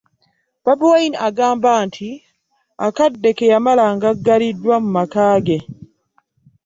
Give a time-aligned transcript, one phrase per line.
[0.63, 2.09] Bobi Wine agamba nti
[2.85, 5.59] akadde ke yamala ng'aggaliddwa mu maka ge